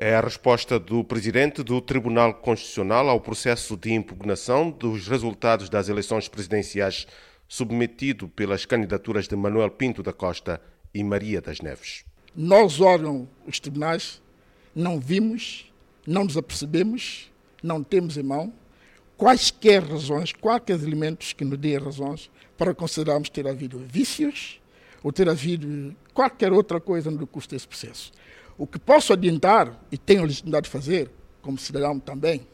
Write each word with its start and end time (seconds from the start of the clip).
É 0.00 0.14
a 0.14 0.20
resposta 0.20 0.78
do 0.78 1.02
presidente 1.02 1.60
do 1.60 1.80
Tribunal 1.80 2.32
Constitucional 2.32 3.08
ao 3.08 3.20
processo 3.20 3.76
de 3.76 3.92
impugnação 3.92 4.70
dos 4.70 5.08
resultados 5.08 5.68
das 5.68 5.88
eleições 5.88 6.28
presidenciais 6.28 7.04
submetido 7.48 8.28
pelas 8.28 8.64
candidaturas 8.64 9.26
de 9.26 9.34
Manuel 9.34 9.72
Pinto 9.72 10.00
da 10.00 10.12
Costa 10.12 10.60
e 10.94 11.02
Maria 11.02 11.40
das 11.40 11.60
Neves. 11.60 12.04
Nós, 12.32 12.80
órgãos, 12.80 13.26
os 13.44 13.58
tribunais, 13.58 14.22
não 14.72 15.00
vimos, 15.00 15.68
não 16.06 16.22
nos 16.22 16.36
apercebemos, 16.36 17.28
não 17.60 17.82
temos 17.82 18.16
em 18.16 18.22
mão 18.22 18.52
quaisquer 19.16 19.82
razões, 19.82 20.32
quaisquer 20.32 20.80
elementos 20.80 21.32
que 21.32 21.44
nos 21.44 21.58
dêem 21.58 21.78
razões 21.78 22.30
para 22.56 22.72
considerarmos 22.72 23.30
ter 23.30 23.48
havido 23.48 23.80
vícios 23.80 24.60
ou 25.02 25.12
ter 25.12 25.28
havido 25.28 25.92
qualquer 26.14 26.52
outra 26.52 26.80
coisa 26.80 27.10
no 27.10 27.26
curso 27.26 27.50
desse 27.50 27.66
processo. 27.66 28.12
O 28.58 28.66
que 28.66 28.78
posso 28.78 29.12
adiantar, 29.12 29.72
e 29.90 29.96
tenho 29.96 30.22
a 30.22 30.24
legitimidade 30.24 30.64
de 30.64 30.70
fazer, 30.70 31.08
como 31.40 31.56
cidadão 31.56 32.00
também, 32.00 32.44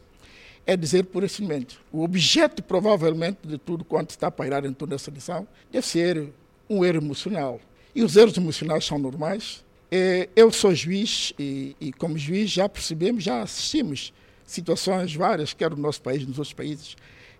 é 0.65 0.77
dizer 0.77 1.05
por 1.05 1.27
simplesmente, 1.27 1.79
o 1.91 2.03
objeto 2.03 2.61
provavelmente 2.61 3.39
de 3.43 3.57
tudo 3.57 3.83
quanto 3.83 4.11
está 4.11 4.27
a 4.27 4.31
pairar 4.31 4.65
em 4.65 4.73
toda 4.73 4.93
essa 4.95 5.09
lição 5.09 5.47
deve 5.71 5.85
ser 5.85 6.29
um 6.69 6.85
erro 6.85 6.97
emocional. 6.97 7.59
E 7.93 8.03
os 8.03 8.15
erros 8.15 8.37
emocionais 8.37 8.85
são 8.85 8.99
normais. 8.99 9.63
É, 9.91 10.29
eu 10.35 10.51
sou 10.51 10.73
juiz 10.75 11.33
e, 11.39 11.75
e 11.79 11.91
como 11.93 12.17
juiz 12.17 12.51
já 12.51 12.69
percebemos, 12.69 13.23
já 13.23 13.41
assistimos 13.41 14.13
situações 14.45 15.15
várias, 15.15 15.53
quer 15.53 15.71
no 15.71 15.77
nosso 15.77 16.01
país, 16.01 16.25
nos 16.25 16.37
outros 16.37 16.53
países, 16.53 16.95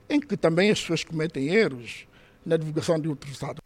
em 0.10 0.20
que 0.20 0.36
também 0.36 0.72
as 0.72 0.80
pessoas 0.80 1.04
cometem 1.04 1.50
erros 1.50 2.08
na 2.46 2.58
divulgação 2.58 3.00
de 3.00 3.08
outro 3.08 3.28
resultado. 3.28 3.65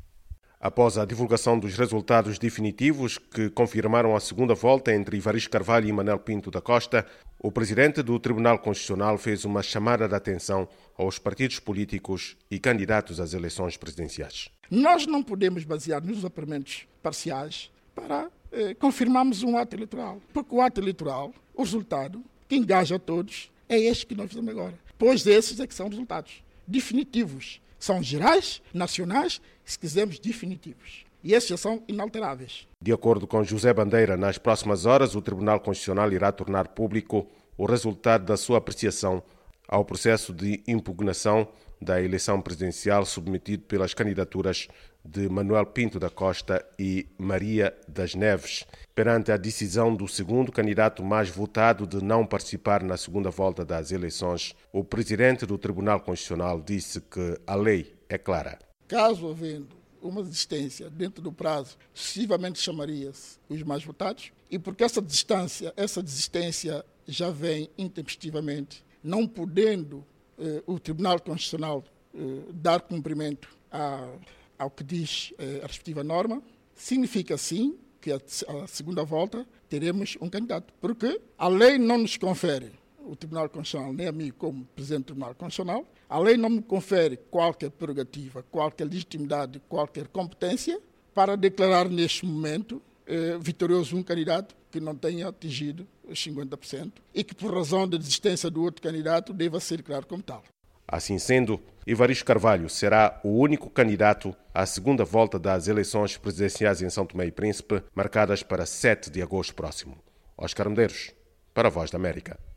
Após 0.62 0.98
a 0.98 1.06
divulgação 1.06 1.58
dos 1.58 1.78
resultados 1.78 2.38
definitivos 2.38 3.18
que 3.18 3.50
confirmaram 3.50 4.14
a 4.14 4.20
segunda 4.20 4.54
volta 4.54 4.94
entre 4.94 5.16
Ivaristo 5.16 5.50
Carvalho 5.50 5.88
e 5.88 5.94
Manuel 5.94 6.20
Pinto 6.20 6.52
da 6.52 6.60
Costa, 6.60 7.06
o 7.42 7.50
presidente 7.50 8.04
do 8.04 8.20
Tribunal 8.20 8.60
Constitucional 8.60 9.18
fez 9.18 9.46
uma 9.46 9.64
chamada 9.64 10.06
de 10.06 10.14
atenção 10.14 10.68
aos 10.98 11.18
partidos 11.18 11.62
políticos 11.62 12.36
e 12.52 12.60
candidatos 12.60 13.22
às 13.22 13.34
eleições 13.34 13.78
presidenciais. 13.78 14.50
Nós 14.70 15.08
não 15.08 15.24
podemos 15.24 15.64
basear 15.64 16.04
nos 16.04 16.26
aparimentos 16.26 16.86
parciais 17.02 17.72
para 17.96 18.30
eh, 18.52 18.74
confirmarmos 18.74 19.44
um 19.44 19.56
ato 19.56 19.78
eleitoral, 19.78 20.22
porque 20.34 20.54
o 20.54 20.60
ato 20.60 20.82
eleitoral, 20.82 21.34
o 21.56 21.64
resultado 21.64 22.22
que 22.50 22.58
engaja 22.58 23.00
todos, 23.00 23.50
é 23.70 23.80
este 23.80 24.06
que 24.06 24.14
nós 24.14 24.28
fizemos 24.28 24.50
agora. 24.50 24.78
Pois 24.98 25.26
esses 25.26 25.58
é 25.62 25.66
que 25.66 25.74
são 25.74 25.88
resultados 25.88 26.44
definitivos 26.68 27.62
são 27.80 28.04
gerais, 28.04 28.62
nacionais, 28.74 29.42
se 29.64 29.80
quisermos, 29.80 30.20
definitivos. 30.20 31.06
E 31.24 31.34
esses 31.34 31.50
já 31.50 31.58
são 31.58 31.84
inalteráveis. 31.88 32.68
De 32.82 32.94
acordo 32.94 33.28
com 33.28 33.44
José 33.44 33.74
Bandeira, 33.74 34.16
nas 34.16 34.38
próximas 34.38 34.86
horas 34.86 35.16
o 35.16 35.22
Tribunal 35.22 35.60
Constitucional 35.60 36.12
irá 36.12 36.32
tornar 36.32 36.70
público 36.70 37.28
o 37.58 37.66
resultado 37.66 38.26
da 38.26 38.38
sua 38.38 38.58
apreciação 38.58 39.22
ao 39.68 39.84
processo 39.84 40.34
de 40.34 40.64
impugnação 40.68 41.48
da 41.82 42.02
eleição 42.02 42.42
presidencial 42.42 43.06
submetido 43.06 43.64
pelas 43.64 43.94
candidaturas 43.94 44.68
de 45.04 45.30
Manuel 45.30 45.66
Pinto 45.66 46.00
da 46.00 46.10
Costa 46.10 46.66
e 46.78 47.08
Maria 47.18 47.76
das 47.88 48.16
Neves, 48.16 48.66
perante 48.94 49.32
a 49.32 49.38
decisão 49.38 49.96
do 49.96 50.08
segundo 50.08 50.52
candidato 50.52 51.04
mais 51.04 51.30
votado 51.30 51.88
de 51.88 52.04
não 52.04 52.26
participar 52.26 52.84
na 52.84 52.98
segunda 52.98 53.30
volta 53.30 53.64
das 53.66 53.92
eleições, 53.92 54.56
o 54.72 54.84
presidente 54.84 55.46
do 55.46 55.58
Tribunal 55.58 56.02
Constitucional 56.02 56.62
disse 56.62 57.02
que 57.02 57.40
a 57.48 57.56
lei 57.56 57.96
é 58.08 58.18
clara. 58.18 58.60
Caso 58.88 59.30
havendo 59.30 59.80
uma 60.02 60.24
desistência 60.24 60.90
dentro 60.90 61.22
do 61.22 61.32
prazo, 61.32 61.78
excessivamente 61.94 62.60
chamaria-se 62.60 63.38
os 63.50 63.62
mais 63.64 63.84
votados, 63.84 64.32
e 64.50 64.58
porque 64.58 64.84
essa 64.84 65.02
distância, 65.02 65.74
essa 65.76 66.02
desistência 66.02 66.86
já 67.08 67.30
vem 67.30 67.70
intempestivamente, 67.78 68.84
não 69.04 69.28
podendo 69.28 70.06
eh, 70.38 70.64
o 70.66 70.80
Tribunal 70.80 71.20
Constitucional 71.20 71.84
eh, 72.14 72.20
dar 72.54 72.82
cumprimento 72.82 73.50
a 73.72 74.10
ao 74.60 74.70
que 74.70 74.84
diz 74.84 75.34
eh, 75.40 75.62
a 75.64 75.68
respectiva 75.68 76.04
norma, 76.04 76.44
significa 76.76 77.38
sim 77.38 77.78
que 78.02 78.12
a, 78.12 78.20
segunda 78.68 79.04
volta 79.04 79.46
teremos 79.68 80.18
um 80.22 80.30
candidato. 80.30 80.74
Porque 80.80 81.20
a 81.38 81.48
lei 81.48 81.78
não 81.78 81.98
nos 81.98 82.18
confere, 82.18 82.74
o 83.00 83.16
Tribunal 83.16 83.50
Constitucional, 83.50 83.94
nem 83.94 84.08
a 84.08 84.12
mim 84.12 84.32
como 84.32 84.66
Presidente 84.76 85.00
do 85.00 85.06
Tribunal 85.06 85.34
Constitucional, 85.36 85.86
a 86.08 86.20
lei 86.20 86.38
não 86.38 86.50
me 86.50 86.62
confere 86.62 87.18
qualquer 87.32 87.72
prerrogativa, 87.72 88.44
qualquer 88.44 88.86
legitimidade, 88.86 89.62
qualquer 89.68 90.08
competência 90.08 90.80
para 91.14 91.36
declarar 91.36 91.90
neste 91.90 92.26
momento 92.26 92.82
eh, 93.06 93.38
vitorioso 93.40 93.96
um 93.96 94.04
candidato 94.04 94.56
que 94.72 94.80
não 94.80 94.96
tenha 94.96 95.28
atingido 95.28 95.88
os 96.08 96.20
50% 96.20 96.92
e 97.14 97.24
que, 97.24 97.34
por 97.34 97.54
razão 97.54 97.88
da 97.88 97.98
desistência 97.98 98.50
do 98.50 98.62
outro 98.62 98.82
candidato, 98.82 99.34
deva 99.34 99.60
ser 99.60 99.78
declarado 99.78 100.08
como 100.08 100.22
tal. 100.22 100.44
Assim 100.92 101.20
sendo, 101.20 101.62
Ivaristo 101.86 102.26
Carvalho 102.26 102.68
será 102.68 103.20
o 103.24 103.38
único 103.38 103.70
candidato 103.70 104.36
à 104.52 104.66
segunda 104.66 105.06
volta 105.06 105.38
das 105.38 105.68
eleições 105.68 106.18
presidenciais 106.18 106.82
em 106.82 106.90
São 106.90 107.06
Tomé 107.06 107.28
e 107.28 107.32
Príncipe, 107.32 107.84
marcadas 107.94 108.42
para 108.42 108.66
7 108.66 109.12
de 109.12 109.22
agosto 109.22 109.54
próximo. 109.54 110.00
Oscar 110.36 110.68
Medeiros, 110.68 111.14
para 111.54 111.68
a 111.68 111.72
Voz 111.72 111.92
da 111.92 111.98
América. 112.00 112.49